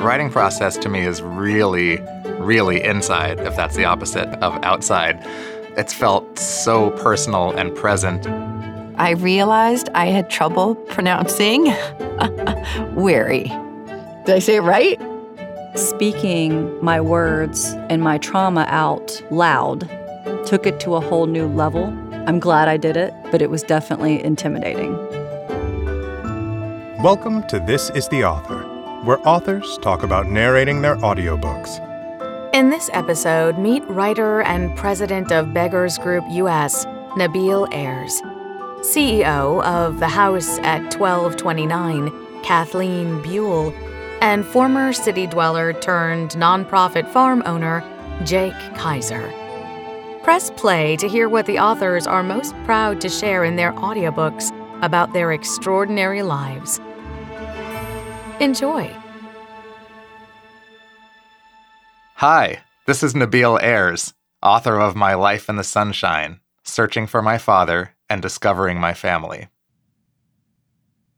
The 0.00 0.06
writing 0.06 0.30
process 0.30 0.78
to 0.78 0.88
me 0.88 1.00
is 1.00 1.20
really, 1.20 1.98
really 2.38 2.82
inside, 2.82 3.38
if 3.40 3.54
that's 3.54 3.76
the 3.76 3.84
opposite 3.84 4.28
of 4.42 4.54
outside. 4.64 5.18
It's 5.76 5.92
felt 5.92 6.38
so 6.38 6.88
personal 6.92 7.50
and 7.50 7.76
present. 7.76 8.26
I 8.98 9.10
realized 9.10 9.90
I 9.94 10.06
had 10.06 10.30
trouble 10.30 10.74
pronouncing 10.74 11.64
weary. 12.94 13.52
Did 14.24 14.36
I 14.36 14.38
say 14.38 14.56
it 14.56 14.62
right? 14.62 14.98
Speaking 15.74 16.82
my 16.82 16.98
words 16.98 17.74
and 17.90 18.00
my 18.00 18.16
trauma 18.16 18.64
out 18.68 19.22
loud 19.30 19.80
took 20.46 20.64
it 20.64 20.80
to 20.80 20.94
a 20.94 21.00
whole 21.02 21.26
new 21.26 21.46
level. 21.46 21.84
I'm 22.26 22.40
glad 22.40 22.68
I 22.68 22.78
did 22.78 22.96
it, 22.96 23.12
but 23.30 23.42
it 23.42 23.50
was 23.50 23.62
definitely 23.62 24.24
intimidating. 24.24 24.96
Welcome 27.02 27.46
to 27.48 27.60
This 27.60 27.90
is 27.90 28.08
the 28.08 28.24
Author, 28.24 28.69
where 29.10 29.28
authors 29.28 29.76
talk 29.78 30.04
about 30.04 30.28
narrating 30.28 30.82
their 30.82 30.94
audiobooks. 30.98 31.80
In 32.54 32.70
this 32.70 32.88
episode, 32.92 33.58
meet 33.58 33.82
writer 33.88 34.42
and 34.42 34.76
president 34.76 35.32
of 35.32 35.52
Beggars 35.52 35.98
Group 35.98 36.22
US, 36.28 36.84
Nabil 37.18 37.66
Ayers, 37.74 38.22
CEO 38.82 39.64
of 39.64 39.98
The 39.98 40.06
House 40.06 40.60
at 40.60 40.94
1229, 40.94 42.12
Kathleen 42.44 43.20
Buhle, 43.20 43.74
and 44.20 44.46
former 44.46 44.92
city 44.92 45.26
dweller 45.26 45.72
turned 45.72 46.30
nonprofit 46.30 47.08
farm 47.08 47.42
owner, 47.46 47.82
Jake 48.22 48.54
Keiser. 48.76 49.28
Press 50.22 50.52
play 50.52 50.94
to 50.98 51.08
hear 51.08 51.28
what 51.28 51.46
the 51.46 51.58
authors 51.58 52.06
are 52.06 52.22
most 52.22 52.54
proud 52.64 53.00
to 53.00 53.08
share 53.08 53.42
in 53.42 53.56
their 53.56 53.72
audiobooks 53.72 54.52
about 54.84 55.12
their 55.14 55.32
extraordinary 55.32 56.22
lives. 56.22 56.80
Enjoy. 58.38 58.99
Hi, 62.20 62.60
this 62.86 63.02
is 63.02 63.14
Nabil 63.14 63.62
Ayers, 63.62 64.12
author 64.42 64.78
of 64.78 64.94
My 64.94 65.14
Life 65.14 65.48
in 65.48 65.56
the 65.56 65.64
Sunshine 65.64 66.40
Searching 66.64 67.06
for 67.06 67.22
My 67.22 67.38
Father 67.38 67.94
and 68.10 68.20
Discovering 68.20 68.78
My 68.78 68.92
Family. 68.92 69.48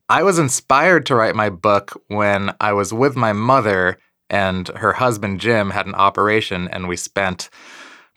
I 0.08 0.22
was 0.22 0.38
inspired 0.38 1.04
to 1.06 1.16
write 1.16 1.34
my 1.34 1.50
book 1.50 2.00
when 2.06 2.54
I 2.60 2.72
was 2.72 2.92
with 2.92 3.16
my 3.16 3.32
mother 3.32 3.98
and 4.30 4.68
her 4.68 4.92
husband 4.92 5.40
Jim 5.40 5.70
had 5.70 5.86
an 5.86 5.96
operation, 5.96 6.68
and 6.68 6.86
we 6.86 6.96
spent 6.96 7.50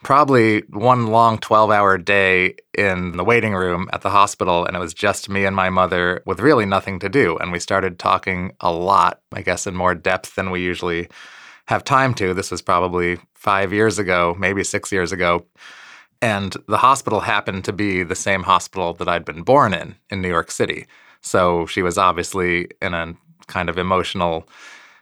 probably 0.04 0.60
one 0.70 1.08
long 1.08 1.38
12 1.38 1.72
hour 1.72 1.98
day 1.98 2.54
in 2.78 3.16
the 3.16 3.24
waiting 3.24 3.54
room 3.54 3.88
at 3.92 4.02
the 4.02 4.10
hospital, 4.10 4.64
and 4.64 4.76
it 4.76 4.80
was 4.80 4.94
just 4.94 5.28
me 5.28 5.44
and 5.44 5.56
my 5.56 5.70
mother 5.70 6.22
with 6.24 6.38
really 6.38 6.66
nothing 6.66 7.00
to 7.00 7.08
do. 7.08 7.36
And 7.38 7.50
we 7.50 7.58
started 7.58 7.98
talking 7.98 8.52
a 8.60 8.70
lot, 8.70 9.22
I 9.32 9.42
guess, 9.42 9.66
in 9.66 9.74
more 9.74 9.96
depth 9.96 10.36
than 10.36 10.52
we 10.52 10.62
usually 10.62 11.08
have 11.66 11.84
time 11.84 12.14
to. 12.14 12.34
This 12.34 12.50
was 12.50 12.62
probably 12.62 13.18
five 13.34 13.72
years 13.72 13.98
ago, 13.98 14.36
maybe 14.38 14.64
six 14.64 14.90
years 14.92 15.12
ago. 15.12 15.46
And 16.22 16.56
the 16.66 16.78
hospital 16.78 17.20
happened 17.20 17.64
to 17.64 17.72
be 17.72 18.02
the 18.02 18.14
same 18.14 18.42
hospital 18.42 18.94
that 18.94 19.08
I'd 19.08 19.24
been 19.24 19.42
born 19.42 19.74
in, 19.74 19.96
in 20.10 20.22
New 20.22 20.28
York 20.28 20.50
City. 20.50 20.86
So 21.20 21.66
she 21.66 21.82
was 21.82 21.98
obviously 21.98 22.68
in 22.80 22.94
a 22.94 23.14
kind 23.46 23.68
of 23.68 23.78
emotional 23.78 24.48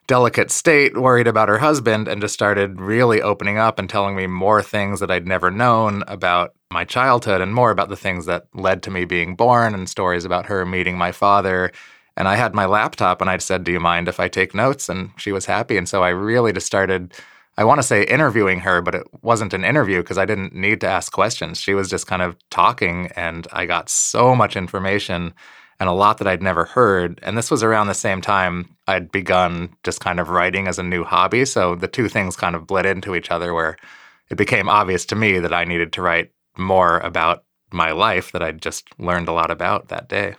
delicate 0.06 0.50
state, 0.50 0.98
worried 0.98 1.26
about 1.26 1.48
her 1.48 1.58
husband, 1.58 2.08
and 2.08 2.20
just 2.20 2.34
started 2.34 2.80
really 2.80 3.22
opening 3.22 3.58
up 3.58 3.78
and 3.78 3.88
telling 3.88 4.16
me 4.16 4.26
more 4.26 4.62
things 4.62 5.00
that 5.00 5.10
I'd 5.10 5.26
never 5.26 5.50
known 5.50 6.02
about 6.08 6.54
my 6.70 6.84
childhood 6.84 7.40
and 7.40 7.54
more 7.54 7.70
about 7.70 7.88
the 7.88 7.96
things 7.96 8.26
that 8.26 8.46
led 8.54 8.82
to 8.82 8.90
me 8.90 9.04
being 9.04 9.36
born 9.36 9.74
and 9.74 9.88
stories 9.88 10.24
about 10.24 10.46
her 10.46 10.66
meeting 10.66 10.98
my 10.98 11.12
father. 11.12 11.72
And 12.16 12.28
I 12.28 12.36
had 12.36 12.54
my 12.54 12.66
laptop 12.66 13.20
and 13.20 13.28
I 13.28 13.38
said, 13.38 13.64
Do 13.64 13.72
you 13.72 13.80
mind 13.80 14.08
if 14.08 14.20
I 14.20 14.28
take 14.28 14.54
notes? 14.54 14.88
And 14.88 15.10
she 15.16 15.32
was 15.32 15.46
happy. 15.46 15.76
And 15.76 15.88
so 15.88 16.02
I 16.02 16.10
really 16.10 16.52
just 16.52 16.66
started, 16.66 17.12
I 17.56 17.64
want 17.64 17.78
to 17.78 17.86
say 17.86 18.05
interviewing 18.05 18.61
her, 18.61 18.80
but 18.80 18.94
it 18.94 19.06
wasn't 19.22 19.55
an 19.55 19.64
interview 19.64 20.02
because 20.02 20.18
I 20.18 20.24
didn't 20.24 20.55
need 20.55 20.80
to 20.83 20.89
ask 20.89 21.12
questions. 21.12 21.61
She 21.61 21.74
was 21.74 21.90
just 21.90 22.06
kind 22.06 22.22
of 22.22 22.36
talking 22.50 23.08
and 23.16 23.46
I 23.52 23.66
got 23.66 23.89
so 23.89 24.34
much 24.34 24.56
information 24.56 25.34
and 25.80 25.89
a 25.89 25.92
lot 25.92 26.18
that 26.18 26.28
I'd 26.28 26.42
never 26.42 26.64
heard. 26.64 27.18
And 27.22 27.36
this 27.36 27.50
was 27.50 27.62
around 27.62 27.89
the 27.89 27.94
same 27.94 28.20
time 28.20 28.77
I'd 28.86 29.10
begun 29.10 29.74
just 29.83 30.00
kind 30.00 30.20
of 30.20 30.28
writing 30.28 30.68
as 30.68 30.78
a 30.78 30.84
new 30.84 31.05
hobby. 31.05 31.44
So 31.44 31.74
the 31.74 31.89
two 31.89 32.08
things 32.08 32.36
kind 32.36 32.55
of 32.55 32.66
bled 32.66 32.86
into 32.86 33.16
each 33.16 33.30
other 33.30 33.52
where 33.52 33.77
it 34.30 34.36
became 34.36 34.68
obvious 34.68 35.05
to 35.06 35.16
me 35.16 35.40
that 35.40 35.52
I 35.52 35.64
needed 35.64 35.92
to 35.94 36.02
write 36.02 36.30
more 36.56 36.98
about 36.98 37.44
my 37.72 37.90
life 37.90 38.30
that 38.33 38.42
I'd 38.42 38.62
just 38.62 38.86
learned 38.98 39.28
a 39.28 39.33
lot 39.33 39.50
about 39.50 39.89
that 39.89 40.08
day. 40.08 40.36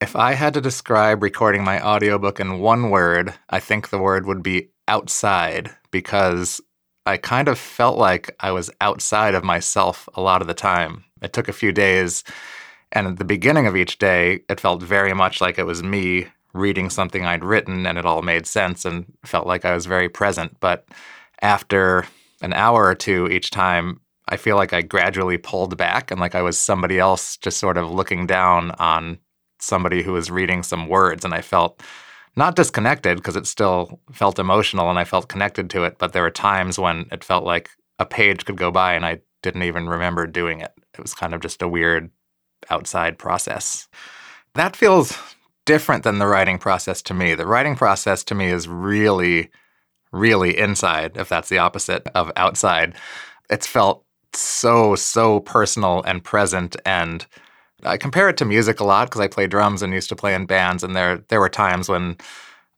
If 0.00 0.14
I 0.14 0.34
had 0.34 0.52
to 0.54 0.60
describe 0.60 1.22
recording 1.22 1.64
my 1.64 1.82
audiobook 1.82 2.38
in 2.38 2.58
one 2.58 2.90
word, 2.90 3.32
I 3.48 3.60
think 3.60 3.88
the 3.88 3.98
word 3.98 4.26
would 4.26 4.42
be 4.42 4.68
outside 4.88 5.70
because 5.90 6.60
I 7.06 7.16
kind 7.16 7.48
of 7.48 7.58
felt 7.58 7.96
like 7.96 8.36
I 8.40 8.50
was 8.50 8.70
outside 8.82 9.34
of 9.34 9.42
myself 9.42 10.06
a 10.14 10.20
lot 10.20 10.42
of 10.42 10.48
the 10.48 10.54
time. 10.54 11.04
It 11.22 11.32
took 11.32 11.48
a 11.48 11.54
few 11.54 11.72
days 11.72 12.24
and 12.92 13.06
at 13.06 13.16
the 13.16 13.24
beginning 13.24 13.66
of 13.66 13.76
each 13.76 13.98
day, 13.98 14.40
it 14.48 14.60
felt 14.60 14.82
very 14.82 15.14
much 15.14 15.40
like 15.40 15.58
it 15.58 15.64
was 15.66 15.82
me 15.82 16.26
reading 16.52 16.90
something 16.90 17.24
I'd 17.24 17.44
written 17.44 17.86
and 17.86 17.96
it 17.96 18.04
all 18.04 18.22
made 18.22 18.46
sense 18.46 18.84
and 18.84 19.06
felt 19.24 19.46
like 19.46 19.64
I 19.64 19.74
was 19.74 19.86
very 19.86 20.08
present. 20.10 20.58
But 20.60 20.86
after 21.40 22.06
an 22.42 22.52
hour 22.52 22.84
or 22.84 22.94
two 22.94 23.28
each 23.28 23.50
time, 23.50 24.00
I 24.28 24.36
feel 24.36 24.56
like 24.56 24.72
I 24.72 24.82
gradually 24.82 25.38
pulled 25.38 25.76
back 25.76 26.10
and 26.10 26.20
like 26.20 26.34
I 26.34 26.42
was 26.42 26.58
somebody 26.58 26.98
else 26.98 27.38
just 27.38 27.58
sort 27.58 27.78
of 27.78 27.90
looking 27.90 28.26
down 28.26 28.72
on 28.72 29.18
somebody 29.66 30.02
who 30.02 30.12
was 30.12 30.30
reading 30.30 30.62
some 30.62 30.88
words. 30.88 31.24
And 31.24 31.34
I 31.34 31.42
felt 31.42 31.82
not 32.36 32.56
disconnected 32.56 33.16
because 33.16 33.36
it 33.36 33.46
still 33.46 34.00
felt 34.12 34.38
emotional 34.38 34.90
and 34.90 34.98
I 34.98 35.04
felt 35.04 35.28
connected 35.28 35.70
to 35.70 35.84
it. 35.84 35.98
But 35.98 36.12
there 36.12 36.22
were 36.22 36.30
times 36.30 36.78
when 36.78 37.06
it 37.12 37.24
felt 37.24 37.44
like 37.44 37.70
a 37.98 38.06
page 38.06 38.44
could 38.44 38.56
go 38.56 38.70
by 38.70 38.94
and 38.94 39.04
I 39.04 39.20
didn't 39.42 39.62
even 39.62 39.88
remember 39.88 40.26
doing 40.26 40.60
it. 40.60 40.72
It 40.94 41.00
was 41.00 41.14
kind 41.14 41.34
of 41.34 41.40
just 41.40 41.62
a 41.62 41.68
weird 41.68 42.10
outside 42.70 43.18
process. 43.18 43.88
That 44.54 44.76
feels 44.76 45.18
different 45.66 46.04
than 46.04 46.18
the 46.18 46.26
writing 46.26 46.58
process 46.58 47.02
to 47.02 47.14
me. 47.14 47.34
The 47.34 47.46
writing 47.46 47.76
process 47.76 48.24
to 48.24 48.34
me 48.34 48.46
is 48.46 48.68
really, 48.68 49.50
really 50.12 50.56
inside, 50.56 51.16
if 51.16 51.28
that's 51.28 51.48
the 51.48 51.58
opposite 51.58 52.06
of 52.14 52.32
outside. 52.36 52.94
It's 53.50 53.66
felt 53.66 54.04
so, 54.32 54.94
so 54.94 55.40
personal 55.40 56.02
and 56.04 56.22
present. 56.24 56.76
And 56.84 57.26
I 57.86 57.96
compare 57.96 58.28
it 58.28 58.36
to 58.38 58.44
music 58.44 58.80
a 58.80 58.84
lot 58.84 59.08
because 59.08 59.20
I 59.20 59.28
play 59.28 59.46
drums 59.46 59.82
and 59.82 59.92
used 59.92 60.08
to 60.10 60.16
play 60.16 60.34
in 60.34 60.46
bands. 60.46 60.82
And 60.82 60.94
there, 60.94 61.18
there 61.28 61.40
were 61.40 61.48
times 61.48 61.88
when 61.88 62.16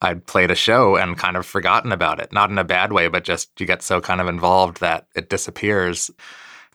I'd 0.00 0.26
played 0.26 0.50
a 0.50 0.54
show 0.54 0.96
and 0.96 1.18
kind 1.18 1.36
of 1.36 1.44
forgotten 1.46 1.90
about 1.90 2.20
it, 2.20 2.32
not 2.32 2.50
in 2.50 2.58
a 2.58 2.64
bad 2.64 2.92
way, 2.92 3.08
but 3.08 3.24
just 3.24 3.50
you 3.60 3.66
get 3.66 3.82
so 3.82 4.00
kind 4.00 4.20
of 4.20 4.28
involved 4.28 4.80
that 4.80 5.06
it 5.16 5.28
disappears. 5.28 6.10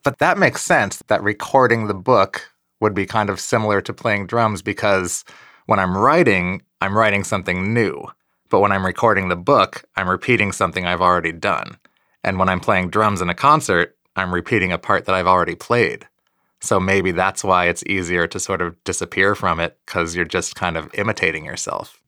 But 0.03 0.19
that 0.19 0.37
makes 0.37 0.61
sense 0.61 1.01
that 1.07 1.23
recording 1.23 1.87
the 1.87 1.93
book 1.93 2.51
would 2.81 2.93
be 2.93 3.05
kind 3.05 3.29
of 3.29 3.39
similar 3.39 3.79
to 3.81 3.93
playing 3.93 4.27
drums 4.27 4.61
because 4.61 5.23
when 5.67 5.79
I'm 5.79 5.97
writing, 5.97 6.61
I'm 6.81 6.97
writing 6.97 7.23
something 7.23 7.73
new. 7.73 8.05
But 8.49 8.59
when 8.59 8.73
I'm 8.73 8.85
recording 8.85 9.29
the 9.29 9.37
book, 9.37 9.85
I'm 9.95 10.09
repeating 10.09 10.51
something 10.51 10.85
I've 10.85 11.01
already 11.01 11.31
done. 11.31 11.77
And 12.23 12.37
when 12.37 12.49
I'm 12.49 12.59
playing 12.59 12.89
drums 12.89 13.21
in 13.21 13.29
a 13.29 13.33
concert, 13.33 13.95
I'm 14.15 14.33
repeating 14.33 14.71
a 14.71 14.77
part 14.77 15.05
that 15.05 15.15
I've 15.15 15.27
already 15.27 15.55
played. 15.55 16.07
So 16.63 16.79
maybe 16.79 17.11
that's 17.11 17.43
why 17.43 17.65
it's 17.65 17.83
easier 17.87 18.25
to 18.25 18.39
sort 18.39 18.61
of 18.61 18.81
disappear 18.85 19.35
from 19.35 19.59
it 19.59 19.77
because 19.85 20.15
you're 20.15 20.23
just 20.23 20.55
kind 20.55 20.77
of 20.77 20.89
imitating 20.93 21.43
yourself. 21.43 22.01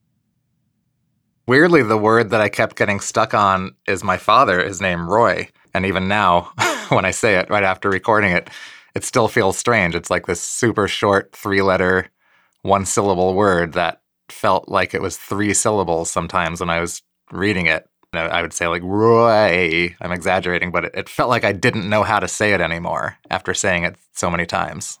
Weirdly, 1.46 1.82
the 1.82 1.98
word 1.98 2.30
that 2.30 2.40
I 2.40 2.48
kept 2.48 2.74
getting 2.74 2.98
stuck 2.98 3.34
on 3.34 3.74
is 3.86 4.02
my 4.02 4.16
father, 4.16 4.64
his 4.64 4.80
name 4.80 5.10
Roy. 5.10 5.50
And 5.74 5.84
even 5.84 6.08
now, 6.08 6.52
when 6.88 7.04
I 7.04 7.10
say 7.10 7.36
it 7.36 7.50
right 7.50 7.62
after 7.62 7.90
recording 7.90 8.32
it, 8.32 8.48
it 8.94 9.04
still 9.04 9.28
feels 9.28 9.58
strange. 9.58 9.94
It's 9.94 10.10
like 10.10 10.24
this 10.24 10.40
super 10.40 10.88
short 10.88 11.36
three 11.36 11.60
letter, 11.60 12.08
one 12.62 12.86
syllable 12.86 13.34
word 13.34 13.74
that 13.74 14.00
felt 14.30 14.70
like 14.70 14.94
it 14.94 15.02
was 15.02 15.18
three 15.18 15.52
syllables 15.52 16.10
sometimes 16.10 16.60
when 16.60 16.70
I 16.70 16.80
was 16.80 17.02
reading 17.30 17.66
it. 17.66 17.86
I 18.18 18.42
would 18.42 18.52
say 18.52 18.66
like 18.66 18.82
Roy. 18.82 19.94
I'm 20.00 20.12
exaggerating, 20.12 20.70
but 20.70 20.86
it, 20.86 20.92
it 20.94 21.08
felt 21.08 21.30
like 21.30 21.44
I 21.44 21.52
didn't 21.52 21.88
know 21.88 22.02
how 22.02 22.18
to 22.18 22.28
say 22.28 22.52
it 22.52 22.60
anymore 22.60 23.16
after 23.30 23.54
saying 23.54 23.84
it 23.84 23.96
so 24.12 24.30
many 24.30 24.46
times. 24.46 24.98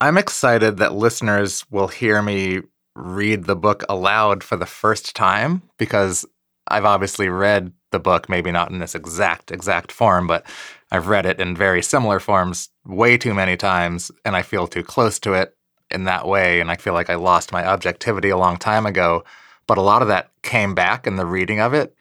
I'm 0.00 0.18
excited 0.18 0.78
that 0.78 0.94
listeners 0.94 1.64
will 1.70 1.88
hear 1.88 2.22
me 2.22 2.62
read 2.94 3.44
the 3.44 3.56
book 3.56 3.84
aloud 3.88 4.42
for 4.42 4.56
the 4.56 4.66
first 4.66 5.14
time 5.14 5.62
because 5.78 6.26
I've 6.66 6.84
obviously 6.84 7.28
read 7.28 7.72
the 7.90 7.98
book, 7.98 8.28
maybe 8.28 8.50
not 8.50 8.70
in 8.70 8.78
this 8.78 8.94
exact 8.94 9.50
exact 9.50 9.92
form, 9.92 10.26
but 10.26 10.44
I've 10.90 11.08
read 11.08 11.26
it 11.26 11.40
in 11.40 11.56
very 11.56 11.82
similar 11.82 12.20
forms 12.20 12.68
way 12.84 13.16
too 13.16 13.34
many 13.34 13.56
times, 13.56 14.10
and 14.24 14.34
I 14.34 14.42
feel 14.42 14.66
too 14.66 14.82
close 14.82 15.18
to 15.20 15.34
it 15.34 15.56
in 15.90 16.04
that 16.04 16.26
way. 16.26 16.60
And 16.60 16.70
I 16.70 16.76
feel 16.76 16.94
like 16.94 17.10
I 17.10 17.14
lost 17.14 17.52
my 17.52 17.64
objectivity 17.66 18.30
a 18.30 18.36
long 18.36 18.56
time 18.56 18.86
ago. 18.86 19.24
But 19.72 19.78
a 19.78 19.80
lot 19.80 20.02
of 20.02 20.08
that 20.08 20.28
came 20.42 20.74
back 20.74 21.06
in 21.06 21.16
the 21.16 21.24
reading 21.24 21.58
of 21.58 21.72
it 21.72 21.96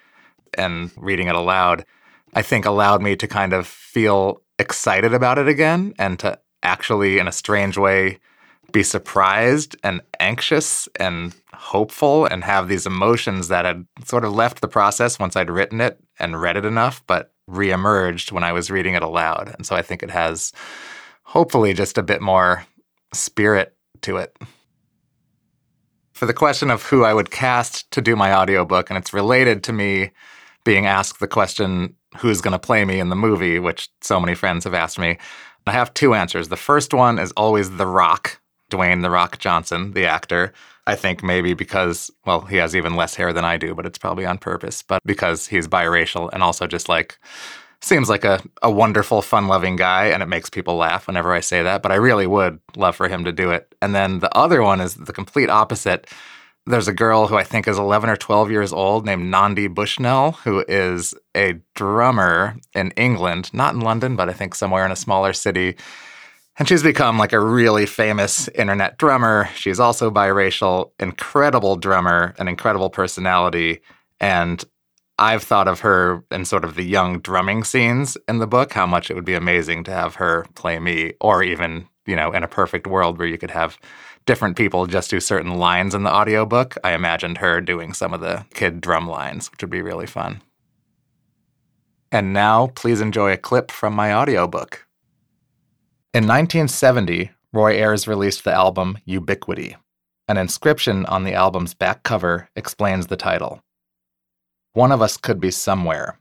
and 0.56 0.92
reading 0.98 1.30
it 1.30 1.36
aloud, 1.36 1.86
I 2.34 2.42
think 2.42 2.66
allowed 2.66 3.02
me 3.02 3.16
to 3.16 3.30
kind 3.30 3.54
of 3.54 3.66
feel 3.66 4.42
excited 4.60 5.14
about 5.14 5.38
it 5.38 5.48
again 5.48 5.94
and 5.98 6.20
to 6.20 6.38
actually, 6.64 7.18
in 7.18 7.30
a 7.30 7.32
strange 7.32 7.78
way, 7.78 8.20
be 8.74 8.84
surprised 8.84 9.78
and 9.86 10.02
anxious 10.20 10.90
and 10.98 11.34
hopeful 11.54 12.26
and 12.26 12.44
have 12.44 12.68
these 12.68 12.86
emotions 12.86 13.48
that 13.48 13.64
had 13.64 13.86
sort 14.04 14.26
of 14.26 14.34
left 14.34 14.60
the 14.60 14.68
process 14.68 15.18
once 15.18 15.38
I'd 15.38 15.50
written 15.50 15.80
it 15.80 15.98
and 16.20 16.42
read 16.42 16.58
it 16.58 16.66
enough, 16.66 17.02
but 17.08 17.32
reemerged 17.50 18.34
when 18.34 18.44
I 18.44 18.52
was 18.52 18.70
reading 18.70 18.96
it 18.96 19.02
aloud. 19.02 19.56
And 19.56 19.66
so 19.66 19.78
I 19.78 19.82
think 19.82 20.04
it 20.04 20.12
has 20.12 20.52
hopefully 21.24 21.74
just 21.74 21.98
a 21.98 22.04
bit 22.04 22.22
more 22.22 22.66
spirit 23.14 23.78
to 24.02 24.18
it. 24.18 24.36
For 26.22 26.28
the 26.28 26.36
question 26.36 26.70
of 26.70 26.84
who 26.84 27.04
I 27.04 27.16
would 27.16 27.32
cast 27.32 27.90
to 27.90 28.00
do 28.00 28.16
my 28.16 28.32
audiobook, 28.32 28.92
and 28.92 28.98
it's 29.00 29.12
related 29.12 29.64
to 29.64 29.74
me 29.74 30.12
being 30.64 30.86
asked 30.86 31.20
the 31.20 31.28
question, 31.28 31.96
who's 32.18 32.42
going 32.42 32.52
to 32.52 32.60
play 32.60 32.86
me 32.86 33.00
in 33.00 33.10
the 33.10 33.16
movie, 33.16 33.58
which 33.58 33.90
so 34.02 34.20
many 34.20 34.36
friends 34.36 34.66
have 34.66 34.76
asked 34.76 35.00
me. 35.00 35.18
I 35.66 35.72
have 35.72 35.96
two 35.96 36.14
answers. 36.14 36.50
The 36.50 36.58
first 36.58 36.94
one 36.94 37.18
is 37.18 37.32
always 37.32 37.72
The 37.72 37.88
Rock, 37.88 38.40
Dwayne 38.70 39.02
The 39.02 39.10
Rock 39.10 39.40
Johnson, 39.40 39.94
the 39.94 40.06
actor. 40.06 40.54
I 40.86 40.94
think 40.94 41.24
maybe 41.24 41.56
because, 41.56 42.12
well, 42.24 42.42
he 42.42 42.58
has 42.58 42.76
even 42.76 42.96
less 42.96 43.16
hair 43.16 43.34
than 43.34 43.44
I 43.44 43.58
do, 43.58 43.74
but 43.74 43.88
it's 43.88 43.98
probably 43.98 44.28
on 44.28 44.38
purpose, 44.38 44.84
but 44.84 45.02
because 45.04 45.48
he's 45.48 45.68
biracial 45.68 46.30
and 46.32 46.44
also 46.44 46.68
just 46.68 46.88
like 46.88 47.18
seems 47.81 48.10
like 48.10 48.24
a, 48.24 48.42
a 48.62 48.72
wonderful, 48.72 49.22
fun 49.22 49.48
loving 49.48 49.75
guy, 49.75 50.06
and 50.07 50.22
it 50.22 50.28
makes 50.28 50.50
people 50.50 50.75
laugh 50.75 51.07
whenever 51.07 51.33
I 51.33 51.39
say 51.39 51.63
that. 51.63 51.81
But 51.81 51.92
I 51.92 51.95
really 51.95 52.28
would 52.28 52.60
love 52.75 52.95
for 52.95 53.07
him 53.07 53.25
to 53.25 53.31
do 53.31 53.51
it. 53.51 53.74
And 53.81 53.95
then 53.95 54.19
the 54.19 54.36
other 54.38 54.62
one 54.62 54.81
is 54.81 54.95
the 54.95 55.13
complete 55.13 55.50
opposite. 55.50 56.07
There's 56.68 56.88
a 56.88 56.94
girl 56.94 57.28
who 57.28 57.38
I 57.38 57.44
think 57.44 57.68
is 57.68 57.80
11 57.80 58.10
or 58.10 58.16
12 58.16 58.51
years 58.51 58.72
old 58.72 59.06
named 59.06 59.31
Nandi 59.31 59.68
Bushnell, 59.68 60.33
who 60.33 60.63
is 60.68 61.16
a 61.36 61.60
drummer 61.74 62.56
in 62.75 62.92
England, 62.92 63.51
not 63.51 63.74
in 63.74 63.81
London, 63.81 64.16
but 64.16 64.30
I 64.30 64.34
think 64.34 64.54
somewhere 64.54 64.86
in 64.86 64.92
a 64.92 64.95
smaller 64.95 65.34
city. 65.34 65.75
And 66.60 66.68
she's 66.68 66.84
become 66.84 67.18
like 67.18 67.34
a 67.34 67.39
really 67.39 67.88
famous 67.88 68.48
internet 68.50 69.00
drummer. 69.00 69.50
She's 69.56 69.80
also 69.80 70.12
biracial, 70.12 70.92
incredible 71.00 71.77
drummer, 71.77 72.36
an 72.38 72.48
incredible 72.48 72.92
personality. 72.92 73.81
And 74.19 74.63
I've 75.22 75.44
thought 75.44 75.68
of 75.68 75.82
her 75.82 76.24
in 76.32 76.46
sort 76.46 76.66
of 76.66 76.74
the 76.74 76.84
young 76.84 77.20
drumming 77.20 77.64
scenes 77.64 78.18
in 78.28 78.40
the 78.40 78.48
book, 78.48 78.74
how 78.74 78.88
much 78.88 79.12
it 79.12 79.14
would 79.14 79.24
be 79.24 79.36
amazing 79.36 79.84
to 79.84 79.92
have 79.92 80.16
her 80.16 80.48
play 80.56 80.80
me, 80.80 81.14
or 81.22 81.44
even, 81.44 81.88
you 82.08 82.16
know, 82.16 82.32
in 82.32 82.42
a 82.42 82.48
perfect 82.48 82.88
world 82.88 83.20
where 83.20 83.28
you 83.28 83.38
could 83.38 83.52
have 83.52 83.78
different 84.26 84.58
people 84.58 84.88
just 84.88 85.12
do 85.12 85.20
certain 85.20 85.60
lines 85.60 85.94
in 85.94 86.02
the 86.02 86.12
audiobook. 86.12 86.76
I 86.84 86.94
imagined 86.94 87.38
her 87.38 87.62
doing 87.62 87.94
some 87.94 88.16
of 88.16 88.22
the 88.22 88.48
kid 88.56 88.82
drum 88.82 89.08
lines, 89.08 89.52
which 89.52 89.62
would 89.62 89.70
be 89.70 89.84
really 89.84 90.08
fun. 90.08 90.42
And 92.12 92.34
now, 92.34 92.68
please 92.74 93.00
enjoy 93.00 93.32
a 93.32 93.38
clip 93.38 93.70
from 93.70 93.94
my 93.94 94.12
audiobook. 94.12 94.88
In 96.16 96.24
1970, 96.24 97.30
Roy 97.54 97.76
Ayers 97.76 98.08
released 98.08 98.44
the 98.44 98.54
album 98.54 98.98
Ubiquity. 99.06 99.78
An 100.28 100.38
inscription 100.38 101.06
on 101.06 101.26
the 101.26 101.36
album's 101.36 101.76
back 101.76 102.02
cover 102.02 102.50
explains 102.56 103.06
the 103.06 103.18
title. 103.18 103.62
One 104.74 104.94
of 104.94 105.02
us 105.02 105.18
could 105.18 105.42
be 105.42 105.52
somewhere. 105.52 106.18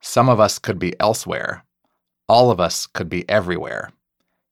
Some 0.00 0.28
of 0.28 0.40
us 0.40 0.58
could 0.58 0.80
be 0.80 0.98
elsewhere. 0.98 1.64
All 2.28 2.50
of 2.50 2.58
us 2.58 2.88
could 2.88 3.08
be 3.08 3.28
everywhere. 3.28 3.90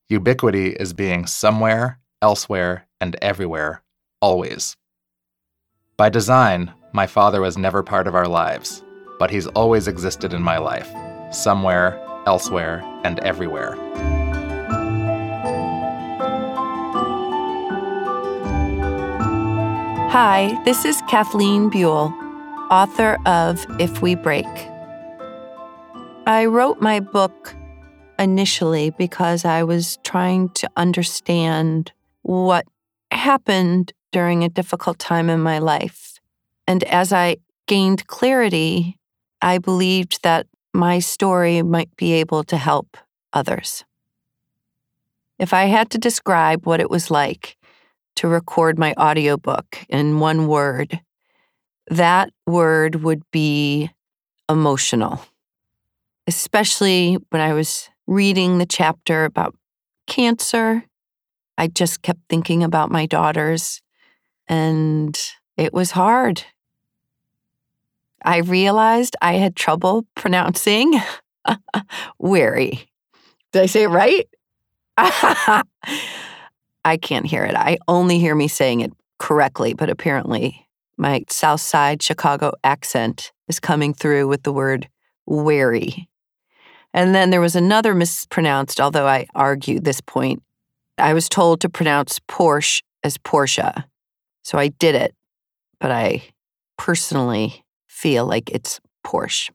Ubiquity 0.08 0.68
is 0.78 0.92
being 0.92 1.26
somewhere, 1.26 1.98
elsewhere, 2.20 2.86
and 3.00 3.16
everywhere, 3.20 3.82
always. 4.20 4.76
By 5.96 6.08
design, 6.08 6.72
my 6.92 7.08
father 7.08 7.40
was 7.40 7.58
never 7.58 7.82
part 7.82 8.06
of 8.06 8.14
our 8.14 8.28
lives, 8.28 8.84
but 9.18 9.32
he's 9.32 9.48
always 9.48 9.88
existed 9.88 10.32
in 10.32 10.42
my 10.42 10.58
life, 10.58 10.88
somewhere, 11.34 12.00
elsewhere, 12.26 12.80
and 13.02 13.18
everywhere. 13.20 13.74
Hi, 20.12 20.62
this 20.64 20.84
is 20.84 21.02
Kathleen 21.08 21.68
Buhle 21.68 22.21
author 22.72 23.18
of 23.26 23.66
If 23.78 24.00
We 24.00 24.14
Break. 24.14 24.46
I 26.26 26.46
wrote 26.46 26.80
my 26.80 27.00
book 27.00 27.54
initially 28.18 28.88
because 28.88 29.44
I 29.44 29.62
was 29.62 29.98
trying 30.04 30.48
to 30.54 30.70
understand 30.74 31.92
what 32.22 32.64
happened 33.10 33.92
during 34.10 34.42
a 34.42 34.48
difficult 34.48 34.98
time 34.98 35.28
in 35.28 35.40
my 35.40 35.58
life. 35.58 36.18
And 36.66 36.82
as 36.84 37.12
I 37.12 37.36
gained 37.66 38.06
clarity, 38.06 38.96
I 39.42 39.58
believed 39.58 40.22
that 40.22 40.46
my 40.72 40.98
story 40.98 41.60
might 41.60 41.94
be 41.96 42.14
able 42.14 42.42
to 42.44 42.56
help 42.56 42.96
others. 43.34 43.84
If 45.38 45.52
I 45.52 45.64
had 45.64 45.90
to 45.90 45.98
describe 45.98 46.64
what 46.64 46.80
it 46.80 46.88
was 46.88 47.10
like 47.10 47.58
to 48.16 48.28
record 48.28 48.78
my 48.78 48.94
audiobook 48.98 49.84
in 49.90 50.20
one 50.20 50.46
word, 50.46 51.02
that 51.96 52.30
word 52.46 52.96
would 52.96 53.22
be 53.30 53.90
emotional, 54.48 55.20
especially 56.26 57.18
when 57.30 57.42
I 57.42 57.52
was 57.52 57.90
reading 58.06 58.58
the 58.58 58.66
chapter 58.66 59.24
about 59.24 59.54
cancer. 60.06 60.84
I 61.58 61.68
just 61.68 62.02
kept 62.02 62.20
thinking 62.30 62.62
about 62.62 62.90
my 62.90 63.04
daughters, 63.04 63.82
and 64.48 65.18
it 65.58 65.74
was 65.74 65.90
hard. 65.90 66.44
I 68.24 68.38
realized 68.38 69.16
I 69.20 69.34
had 69.34 69.54
trouble 69.54 70.06
pronouncing 70.14 70.98
weary. 72.18 72.88
Did 73.52 73.62
I 73.62 73.66
say 73.66 73.82
it 73.82 73.88
right? 73.88 74.26
I 74.96 75.62
can't 76.96 77.26
hear 77.26 77.44
it. 77.44 77.54
I 77.54 77.76
only 77.86 78.18
hear 78.18 78.34
me 78.34 78.48
saying 78.48 78.80
it 78.80 78.92
correctly, 79.18 79.74
but 79.74 79.90
apparently 79.90 80.66
my 80.96 81.24
South 81.28 81.60
Side 81.60 82.02
Chicago 82.02 82.52
accent 82.62 83.32
is 83.48 83.60
coming 83.60 83.94
through 83.94 84.28
with 84.28 84.42
the 84.42 84.52
word 84.52 84.88
wary. 85.26 86.08
And 86.94 87.14
then 87.14 87.30
there 87.30 87.40
was 87.40 87.56
another 87.56 87.94
mispronounced, 87.94 88.80
although 88.80 89.06
I 89.06 89.26
argued 89.34 89.84
this 89.84 90.00
point. 90.00 90.42
I 90.98 91.14
was 91.14 91.28
told 91.28 91.60
to 91.60 91.68
pronounce 91.68 92.18
Porsche 92.20 92.82
as 93.02 93.16
Portia. 93.18 93.86
So 94.44 94.58
I 94.58 94.68
did 94.68 94.94
it, 94.94 95.14
but 95.80 95.90
I 95.90 96.22
personally 96.76 97.64
feel 97.88 98.26
like 98.26 98.50
it's 98.50 98.80
Porsche. 99.04 99.50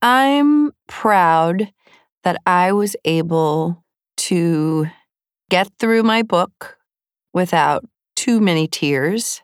I'm 0.00 0.72
proud 0.86 1.72
that 2.24 2.40
I 2.46 2.72
was 2.72 2.96
able 3.04 3.84
to 4.16 4.86
get 5.50 5.68
through 5.78 6.02
my 6.02 6.22
book 6.22 6.78
without 7.32 7.84
too 8.16 8.40
many 8.40 8.66
tears 8.66 9.42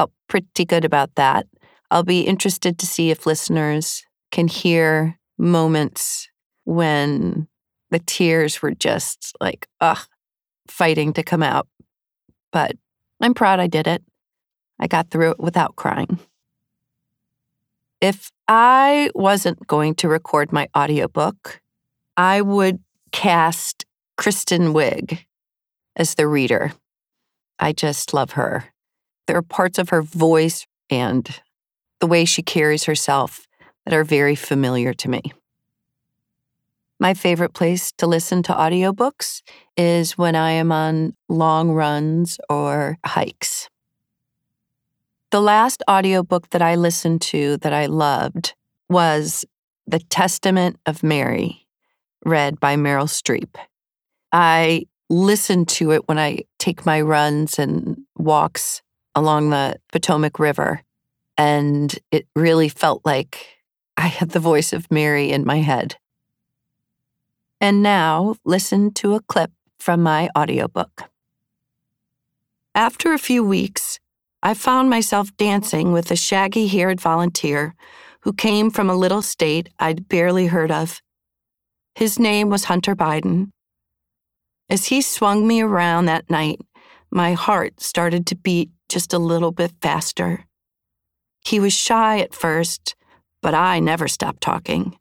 felt 0.00 0.12
pretty 0.28 0.64
good 0.64 0.86
about 0.86 1.14
that. 1.16 1.46
I'll 1.90 2.02
be 2.02 2.22
interested 2.22 2.78
to 2.78 2.86
see 2.86 3.10
if 3.10 3.26
listeners 3.26 4.02
can 4.32 4.48
hear 4.48 5.18
moments 5.36 6.30
when 6.64 7.48
the 7.90 7.98
tears 7.98 8.62
were 8.62 8.70
just 8.70 9.36
like, 9.42 9.68
ugh, 9.82 9.98
fighting 10.68 11.12
to 11.12 11.22
come 11.22 11.42
out. 11.42 11.68
But 12.50 12.76
I'm 13.20 13.34
proud 13.34 13.60
I 13.60 13.66
did 13.66 13.86
it. 13.86 14.02
I 14.78 14.86
got 14.86 15.10
through 15.10 15.32
it 15.32 15.40
without 15.40 15.76
crying. 15.76 16.18
If 18.00 18.32
I 18.48 19.10
wasn't 19.14 19.66
going 19.66 19.96
to 19.96 20.08
record 20.08 20.50
my 20.50 20.68
audiobook, 20.74 21.60
I 22.16 22.40
would 22.40 22.78
cast 23.12 23.84
Kristen 24.16 24.72
Wiig 24.72 25.26
as 25.94 26.14
the 26.14 26.26
reader. 26.26 26.72
I 27.58 27.72
just 27.74 28.14
love 28.14 28.30
her. 28.30 28.72
There 29.30 29.38
are 29.38 29.42
parts 29.42 29.78
of 29.78 29.90
her 29.90 30.02
voice 30.02 30.66
and 30.90 31.30
the 32.00 32.08
way 32.08 32.24
she 32.24 32.42
carries 32.42 32.82
herself 32.82 33.46
that 33.84 33.94
are 33.94 34.02
very 34.02 34.34
familiar 34.34 34.92
to 34.94 35.08
me. 35.08 35.22
My 36.98 37.14
favorite 37.14 37.52
place 37.52 37.92
to 37.98 38.08
listen 38.08 38.42
to 38.42 38.52
audiobooks 38.52 39.42
is 39.76 40.18
when 40.18 40.34
I 40.34 40.50
am 40.50 40.72
on 40.72 41.14
long 41.28 41.70
runs 41.70 42.40
or 42.48 42.98
hikes. 43.06 43.68
The 45.30 45.40
last 45.40 45.84
audiobook 45.88 46.50
that 46.50 46.60
I 46.60 46.74
listened 46.74 47.22
to 47.30 47.56
that 47.58 47.72
I 47.72 47.86
loved 47.86 48.54
was 48.88 49.44
The 49.86 50.00
Testament 50.00 50.80
of 50.86 51.04
Mary, 51.04 51.68
read 52.24 52.58
by 52.58 52.74
Meryl 52.74 53.06
Streep. 53.06 53.54
I 54.32 54.88
listen 55.08 55.66
to 55.66 55.92
it 55.92 56.08
when 56.08 56.18
I 56.18 56.40
take 56.58 56.84
my 56.84 57.00
runs 57.00 57.60
and 57.60 57.96
walks 58.16 58.82
along 59.14 59.50
the 59.50 59.76
Potomac 59.92 60.38
River. 60.38 60.82
And 61.36 61.96
it 62.10 62.26
really 62.36 62.68
felt 62.68 63.04
like 63.04 63.46
I 63.96 64.06
had 64.06 64.30
the 64.30 64.40
voice 64.40 64.72
of 64.72 64.90
Mary 64.90 65.30
in 65.32 65.44
my 65.44 65.58
head. 65.58 65.96
And 67.60 67.82
now, 67.82 68.36
listen 68.44 68.92
to 68.94 69.14
a 69.14 69.20
clip 69.20 69.50
from 69.78 70.02
my 70.02 70.30
audiobook. 70.36 71.10
After 72.74 73.12
a 73.12 73.18
few 73.18 73.44
weeks, 73.44 73.98
I 74.42 74.54
found 74.54 74.88
myself 74.88 75.36
dancing 75.36 75.92
with 75.92 76.10
a 76.10 76.16
shaggy 76.16 76.68
haired 76.68 77.00
volunteer 77.00 77.74
who 78.22 78.32
came 78.32 78.70
from 78.70 78.88
a 78.88 78.94
little 78.94 79.22
state 79.22 79.68
I'd 79.78 80.08
barely 80.08 80.46
heard 80.46 80.70
of. 80.70 81.02
His 81.94 82.18
name 82.18 82.48
was 82.48 82.64
Hunter 82.64 82.94
Biden. 82.94 83.50
As 84.70 84.86
he 84.86 85.02
swung 85.02 85.46
me 85.46 85.60
around 85.60 86.06
that 86.06 86.30
night, 86.30 86.60
my 87.10 87.32
heart 87.32 87.80
started 87.80 88.26
to 88.28 88.36
beat 88.36 88.70
just 88.90 89.14
a 89.14 89.18
little 89.18 89.52
bit 89.52 89.72
faster. 89.80 90.44
He 91.46 91.60
was 91.60 91.72
shy 91.72 92.18
at 92.18 92.34
first, 92.34 92.96
but 93.40 93.54
I 93.54 93.78
never 93.78 94.08
stopped 94.08 94.42
talking. 94.42 94.98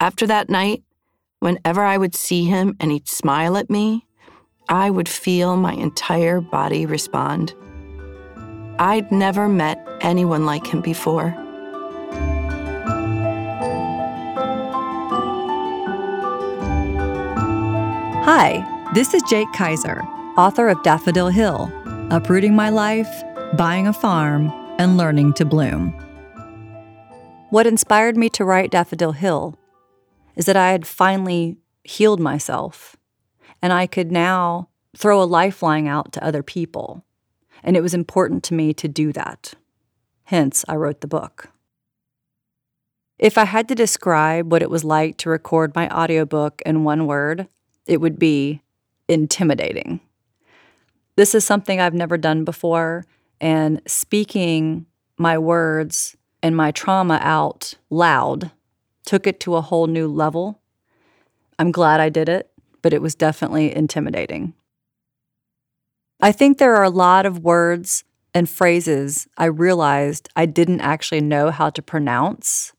After 0.00 0.26
that 0.28 0.48
night, 0.48 0.82
whenever 1.40 1.82
I 1.82 1.98
would 1.98 2.14
see 2.14 2.44
him 2.44 2.76
and 2.80 2.90
he'd 2.90 3.08
smile 3.08 3.56
at 3.56 3.68
me, 3.68 4.06
I 4.68 4.88
would 4.90 5.08
feel 5.08 5.56
my 5.56 5.74
entire 5.74 6.40
body 6.40 6.86
respond. 6.86 7.52
I'd 8.78 9.10
never 9.12 9.48
met 9.48 9.86
anyone 10.00 10.46
like 10.46 10.66
him 10.66 10.80
before. 10.80 11.30
Hi, 18.24 18.90
this 18.94 19.12
is 19.12 19.22
Jake 19.28 19.48
Keiser, 19.48 20.02
author 20.38 20.68
of 20.68 20.82
Daffodil 20.82 21.28
Hill 21.28 21.70
Uprooting 22.10 22.54
My 22.54 22.68
Life, 22.68 23.24
Buying 23.56 23.86
a 23.86 23.92
Farm, 23.92 24.52
and 24.78 24.98
Learning 24.98 25.32
to 25.34 25.44
Bloom. 25.44 25.90
What 27.48 27.66
inspired 27.66 28.16
me 28.16 28.28
to 28.30 28.44
write 28.44 28.70
Daffodil 28.70 29.12
Hill 29.12 29.58
is 30.36 30.44
that 30.44 30.56
I 30.56 30.72
had 30.72 30.86
finally 30.86 31.56
healed 31.82 32.20
myself 32.20 32.96
and 33.62 33.72
I 33.72 33.86
could 33.86 34.12
now 34.12 34.68
throw 34.94 35.22
a 35.22 35.24
lifeline 35.24 35.86
out 35.86 36.12
to 36.12 36.24
other 36.24 36.42
people. 36.42 37.04
And 37.62 37.74
it 37.74 37.80
was 37.80 37.94
important 37.94 38.44
to 38.44 38.54
me 38.54 38.74
to 38.74 38.86
do 38.86 39.10
that. 39.12 39.54
Hence, 40.24 40.64
I 40.68 40.76
wrote 40.76 41.00
the 41.00 41.06
book. 41.06 41.48
If 43.18 43.38
I 43.38 43.44
had 43.44 43.66
to 43.68 43.74
describe 43.74 44.52
what 44.52 44.62
it 44.62 44.70
was 44.70 44.84
like 44.84 45.16
to 45.18 45.30
record 45.30 45.74
my 45.74 45.88
audiobook 45.88 46.60
in 46.66 46.84
one 46.84 47.06
word, 47.06 47.48
it 47.86 48.00
would 48.02 48.18
be 48.18 48.60
intimidating. 49.08 50.00
This 51.16 51.34
is 51.34 51.44
something 51.44 51.80
I've 51.80 51.94
never 51.94 52.16
done 52.16 52.44
before, 52.44 53.04
and 53.40 53.80
speaking 53.86 54.86
my 55.16 55.38
words 55.38 56.16
and 56.42 56.56
my 56.56 56.70
trauma 56.70 57.18
out 57.22 57.74
loud 57.90 58.50
took 59.06 59.26
it 59.26 59.40
to 59.40 59.54
a 59.54 59.60
whole 59.60 59.86
new 59.86 60.08
level. 60.08 60.60
I'm 61.58 61.70
glad 61.70 62.00
I 62.00 62.08
did 62.08 62.28
it, 62.28 62.50
but 62.82 62.92
it 62.92 63.02
was 63.02 63.14
definitely 63.14 63.74
intimidating. 63.74 64.54
I 66.20 66.32
think 66.32 66.58
there 66.58 66.74
are 66.76 66.84
a 66.84 66.90
lot 66.90 67.26
of 67.26 67.40
words 67.40 68.04
and 68.32 68.48
phrases 68.48 69.28
I 69.36 69.44
realized 69.46 70.28
I 70.34 70.46
didn't 70.46 70.80
actually 70.80 71.20
know 71.20 71.50
how 71.50 71.70
to 71.70 71.82
pronounce. 71.82 72.72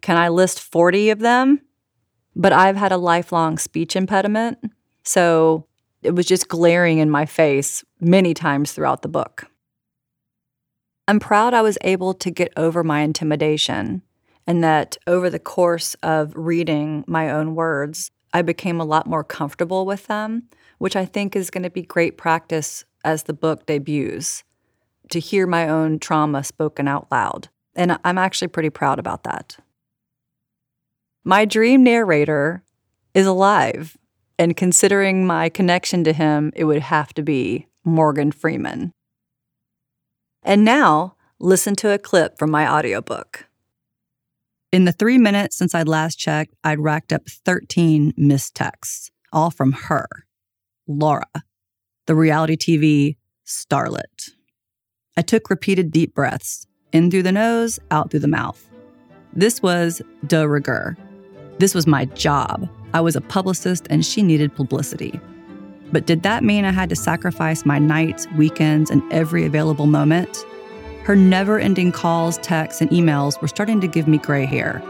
Can 0.00 0.16
I 0.16 0.28
list 0.28 0.60
40 0.60 1.10
of 1.10 1.20
them? 1.20 1.60
but 2.36 2.52
I've 2.52 2.76
had 2.76 2.92
a 2.92 2.98
lifelong 2.98 3.56
speech 3.56 3.96
impediment. 3.96 4.58
So 5.02 5.66
it 6.02 6.14
was 6.14 6.26
just 6.26 6.48
glaring 6.48 6.98
in 6.98 7.10
my 7.10 7.26
face 7.26 7.84
many 8.00 8.34
times 8.34 8.72
throughout 8.72 9.02
the 9.02 9.08
book. 9.08 9.46
I'm 11.08 11.20
proud 11.20 11.54
I 11.54 11.62
was 11.62 11.78
able 11.82 12.14
to 12.14 12.30
get 12.30 12.52
over 12.56 12.82
my 12.82 13.00
intimidation 13.00 14.02
and 14.46 14.62
that 14.62 14.96
over 15.06 15.28
the 15.30 15.38
course 15.38 15.94
of 16.02 16.32
reading 16.34 17.04
my 17.06 17.30
own 17.30 17.54
words, 17.54 18.10
I 18.32 18.42
became 18.42 18.80
a 18.80 18.84
lot 18.84 19.06
more 19.06 19.24
comfortable 19.24 19.86
with 19.86 20.06
them, 20.06 20.44
which 20.78 20.96
I 20.96 21.04
think 21.04 21.34
is 21.34 21.50
going 21.50 21.62
to 21.62 21.70
be 21.70 21.82
great 21.82 22.16
practice 22.16 22.84
as 23.04 23.24
the 23.24 23.32
book 23.32 23.66
debuts 23.66 24.44
to 25.10 25.20
hear 25.20 25.46
my 25.46 25.68
own 25.68 25.98
trauma 25.98 26.44
spoken 26.44 26.88
out 26.88 27.06
loud. 27.10 27.48
And 27.74 27.98
I'm 28.04 28.18
actually 28.18 28.48
pretty 28.48 28.70
proud 28.70 28.98
about 28.98 29.24
that. 29.24 29.56
My 31.24 31.44
dream 31.44 31.82
narrator 31.82 32.62
is 33.14 33.26
alive, 33.26 33.96
and 34.38 34.56
considering 34.56 35.26
my 35.26 35.48
connection 35.48 36.04
to 36.04 36.12
him, 36.12 36.52
it 36.54 36.64
would 36.64 36.82
have 36.82 37.14
to 37.14 37.22
be 37.22 37.66
Morgan 37.84 38.32
Freeman. 38.32 38.92
And 40.42 40.64
now, 40.64 41.16
listen 41.38 41.74
to 41.76 41.92
a 41.92 41.98
clip 41.98 42.38
from 42.38 42.50
my 42.50 42.70
audiobook. 42.70 43.46
In 44.72 44.84
the 44.84 44.92
three 44.92 45.18
minutes 45.18 45.56
since 45.56 45.74
I'd 45.74 45.88
last 45.88 46.18
checked, 46.18 46.54
I'd 46.62 46.80
racked 46.80 47.12
up 47.12 47.26
13 47.26 48.12
missed 48.16 48.54
texts, 48.54 49.10
all 49.32 49.50
from 49.50 49.72
her, 49.72 50.06
Laura, 50.86 51.26
the 52.06 52.14
reality 52.14 52.56
TV 52.56 53.16
starlet. 53.46 54.30
I 55.16 55.22
took 55.22 55.48
repeated 55.48 55.90
deep 55.90 56.14
breaths, 56.14 56.66
in 56.92 57.10
through 57.10 57.22
the 57.22 57.32
nose, 57.32 57.78
out 57.90 58.10
through 58.10 58.20
the 58.20 58.28
mouth. 58.28 58.68
This 59.32 59.62
was 59.62 60.02
de 60.26 60.46
rigueur, 60.46 60.96
this 61.58 61.74
was 61.74 61.86
my 61.86 62.04
job. 62.06 62.68
I 62.92 63.00
was 63.00 63.16
a 63.16 63.20
publicist 63.20 63.86
and 63.88 64.04
she 64.04 64.22
needed 64.22 64.54
publicity. 64.54 65.18
But 65.92 66.06
did 66.06 66.22
that 66.22 66.44
mean 66.44 66.64
I 66.64 66.72
had 66.72 66.88
to 66.90 66.96
sacrifice 66.96 67.64
my 67.64 67.78
nights, 67.78 68.26
weekends, 68.36 68.90
and 68.90 69.02
every 69.12 69.46
available 69.46 69.86
moment? 69.86 70.44
Her 71.04 71.16
never 71.16 71.58
ending 71.58 71.92
calls, 71.92 72.38
texts, 72.38 72.80
and 72.80 72.90
emails 72.90 73.40
were 73.40 73.48
starting 73.48 73.80
to 73.80 73.86
give 73.86 74.08
me 74.08 74.18
gray 74.18 74.44
hair. 74.44 74.82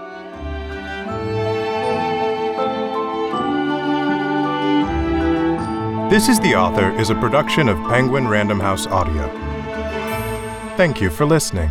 This 6.11 6.29
is 6.29 6.41
the 6.41 6.55
Author 6.55 6.99
is 6.99 7.11
a 7.11 7.15
production 7.17 7.69
of 7.69 7.77
Penguin 7.89 8.29
Random 8.29 8.59
House 8.59 8.87
Audio. 8.87 9.29
Thank 10.77 11.01
you 11.01 11.11
for 11.11 11.27
listening. 11.27 11.71